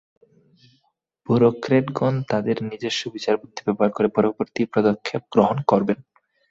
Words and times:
ব্যুরোক্র্যাটগণ 1.27 2.15
তাদের 2.31 2.57
নিজস্ব 2.69 3.01
বিচারবুদ্ধি 3.15 3.61
ব্যবহার 3.65 3.91
করে 3.93 4.09
পরবর্তী 4.17 4.61
পদক্ষেপ 4.73 5.21
গ্রহণ 5.33 5.57
করবেন। 5.67 5.99